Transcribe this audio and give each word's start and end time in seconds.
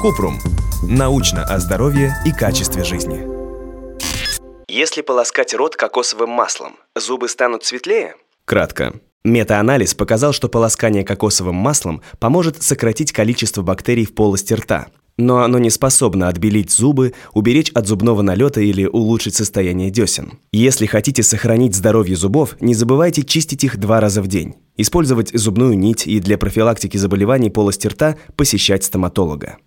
Купрум. 0.00 0.38
Научно 0.82 1.44
о 1.44 1.58
здоровье 1.58 2.14
и 2.24 2.32
качестве 2.32 2.84
жизни. 2.84 3.26
Если 4.68 5.02
полоскать 5.02 5.52
рот 5.52 5.76
кокосовым 5.76 6.30
маслом, 6.30 6.76
зубы 6.96 7.28
станут 7.28 7.64
светлее? 7.64 8.14
Кратко. 8.46 8.94
Метаанализ 9.22 9.94
показал, 9.94 10.32
что 10.32 10.48
полоскание 10.48 11.04
кокосовым 11.04 11.56
маслом 11.56 12.00
поможет 12.18 12.62
сократить 12.62 13.12
количество 13.12 13.60
бактерий 13.60 14.06
в 14.06 14.14
полости 14.14 14.54
рта, 14.54 14.86
но 15.18 15.42
оно 15.42 15.58
не 15.58 15.68
способно 15.68 16.28
отбелить 16.28 16.70
зубы, 16.70 17.12
уберечь 17.34 17.70
от 17.72 17.86
зубного 17.86 18.22
налета 18.22 18.62
или 18.62 18.86
улучшить 18.86 19.34
состояние 19.34 19.90
десен. 19.90 20.38
Если 20.52 20.86
хотите 20.86 21.22
сохранить 21.22 21.76
здоровье 21.76 22.16
зубов, 22.16 22.56
не 22.60 22.74
забывайте 22.74 23.22
чистить 23.22 23.64
их 23.64 23.76
два 23.76 24.00
раза 24.00 24.22
в 24.22 24.28
день. 24.28 24.54
Использовать 24.80 25.30
зубную 25.34 25.76
нить 25.76 26.06
и 26.06 26.20
для 26.20 26.38
профилактики 26.38 26.96
заболеваний 26.96 27.50
полости 27.50 27.86
рта 27.86 28.16
посещать 28.34 28.82
стоматолога. 28.82 29.58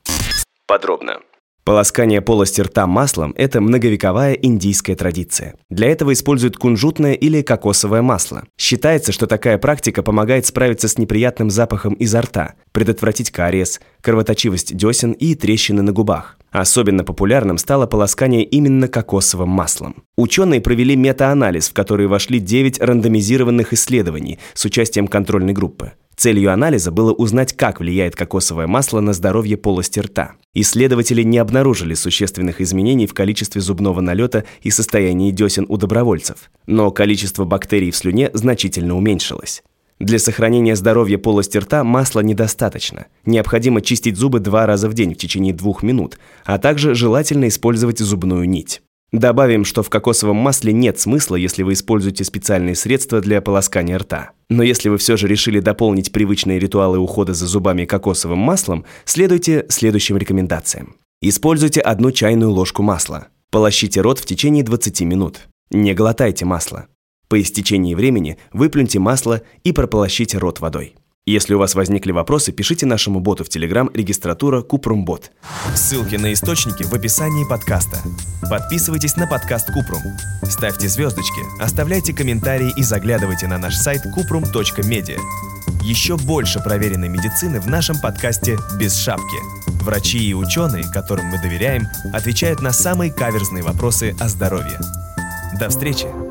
Подробно. 0.66 1.20
Полоскание 1.64 2.20
полости 2.20 2.62
рта 2.62 2.88
маслом– 2.88 3.32
это 3.38 3.62
многовековая 3.62 4.34
индийская 4.34 4.96
традиция. 4.96 5.54
Для 5.70 5.90
этого 5.90 6.14
используют 6.14 6.58
кунжутное 6.58 7.14
или 7.14 7.44
кокосовое 7.44 8.02
масло. 8.02 8.46
Считается, 8.58 9.12
что 9.12 9.28
такая 9.28 9.60
практика 9.60 10.02
помогает 10.02 10.48
справиться 10.48 10.88
с 10.88 10.98
неприятным 10.98 11.52
запахом 11.52 11.94
изо 11.94 12.22
рта, 12.22 12.56
предотвратить 12.72 13.30
кариес, 13.30 13.82
кровоточивость 14.02 14.76
десен 14.76 15.12
и 15.12 15.36
трещины 15.36 15.84
на 15.84 15.92
губах. 15.92 16.40
Особенно 16.54 17.04
популярным 17.04 17.58
стало 17.58 17.88
полоскание 17.88 18.44
именно 18.44 18.88
кокосовым 18.88 19.50
маслом. 19.50 20.04
Ученые 20.16 20.62
провели 20.62 20.96
метаанализ, 20.96 21.70
в 21.70 21.74
который 21.74 22.06
вошли 22.06 22.40
9 22.40 22.80
рандомизированных 22.80 23.74
исследований 23.74 24.38
с 24.54 24.64
участием 24.64 25.08
контрольной 25.08 25.54
группы. 25.54 25.94
Целью 26.16 26.54
анализа 26.54 26.92
было 26.92 27.12
узнать, 27.12 27.54
как 27.54 27.80
влияет 27.80 28.16
кокосовое 28.16 28.68
масло 28.68 29.00
на 29.00 29.14
здоровье 29.14 29.58
полости 29.58 30.00
рта. 30.00 30.34
Исследователи 30.54 31.24
не 31.24 31.40
обнаружили 31.40 31.96
существенных 31.96 32.62
изменений 32.62 33.08
в 33.08 33.16
количестве 33.16 33.60
зубного 33.60 34.00
налета 34.02 34.44
и 34.62 34.70
состоянии 34.70 35.32
десен 35.32 35.66
у 35.70 35.78
добровольцев, 35.78 36.52
но 36.68 36.92
количество 36.92 37.46
бактерий 37.46 37.90
в 37.90 37.96
слюне 37.96 38.30
значительно 38.32 38.96
уменьшилось. 38.96 39.64
Для 40.00 40.20
сохранения 40.20 40.76
здоровья 40.76 41.18
полости 41.18 41.58
рта 41.58 41.84
масла 41.84 42.22
недостаточно. 42.22 43.06
Необходимо 43.26 43.82
чистить 43.82 44.18
зубы 44.18 44.40
два 44.40 44.66
раза 44.66 44.90
в 44.90 44.94
день 44.94 45.14
в 45.14 45.18
течение 45.18 45.54
двух 45.54 45.84
минут, 45.84 46.18
а 46.46 46.58
также 46.58 46.96
желательно 46.96 47.48
использовать 47.48 48.00
зубную 48.00 48.48
нить. 48.50 48.82
Добавим, 49.14 49.64
что 49.64 49.84
в 49.84 49.92
кокосовом 49.92 50.38
масле 50.38 50.74
нет 50.74 51.00
смысла, 51.00 51.36
если 51.36 51.62
вы 51.62 51.74
используете 51.74 52.24
специальные 52.24 52.74
средства 52.74 53.22
для 53.22 53.42
полоскания 53.42 54.00
рта. 54.00 54.32
Но 54.50 54.64
если 54.64 54.90
вы 54.90 54.98
все 54.98 55.18
же 55.18 55.28
решили 55.28 55.60
дополнить 55.60 56.12
привычные 56.12 56.58
ритуалы 56.58 56.98
ухода 56.98 57.36
за 57.36 57.46
зубами 57.46 57.86
кокосовым 57.86 58.40
маслом, 58.40 58.86
следуйте 59.06 59.68
следующим 59.70 60.18
рекомендациям. 60.18 60.96
Используйте 61.22 61.80
одну 61.80 62.12
чайную 62.12 62.50
ложку 62.50 62.82
масла. 62.82 63.28
Полощите 63.52 64.02
рот 64.02 64.18
в 64.18 64.26
течение 64.26 64.64
20 64.64 65.02
минут. 65.02 65.42
Не 65.70 65.94
глотайте 65.94 66.46
масло. 66.46 66.88
По 67.34 67.42
истечении 67.42 67.96
времени 67.96 68.38
выплюньте 68.52 69.00
масло 69.00 69.42
и 69.64 69.72
прополощите 69.72 70.38
рот 70.38 70.60
водой. 70.60 70.94
Если 71.26 71.56
у 71.56 71.58
вас 71.58 71.74
возникли 71.74 72.12
вопросы, 72.12 72.52
пишите 72.52 72.86
нашему 72.86 73.22
боту 73.22 73.44
в 73.44 73.48
Telegram 73.48 73.90
регистратура 73.92 74.62
Купрумбот. 74.62 75.32
Ссылки 75.74 76.16
на 76.16 76.32
источники 76.32 76.84
в 76.84 76.94
описании 76.94 77.50
подкаста. 77.50 77.98
Подписывайтесь 78.52 79.16
на 79.16 79.26
подкаст 79.26 79.74
Купрум. 79.74 80.04
Ставьте 80.44 80.88
звездочки, 80.88 81.42
оставляйте 81.60 82.14
комментарии 82.14 82.72
и 82.78 82.84
заглядывайте 82.84 83.48
на 83.48 83.58
наш 83.58 83.78
сайт 83.78 84.04
kuprum.media. 84.16 85.18
Еще 85.82 86.18
больше 86.18 86.60
проверенной 86.60 87.10
медицины 87.10 87.60
в 87.60 87.66
нашем 87.66 88.00
подкасте 88.00 88.60
«Без 88.80 88.96
шапки». 88.96 89.38
Врачи 89.84 90.20
и 90.20 90.36
ученые, 90.36 90.84
которым 90.94 91.26
мы 91.26 91.42
доверяем, 91.42 91.88
отвечают 92.14 92.62
на 92.62 92.72
самые 92.72 93.12
каверзные 93.12 93.64
вопросы 93.64 94.16
о 94.20 94.30
здоровье. 94.30 94.80
До 95.60 95.70
встречи! 95.70 96.23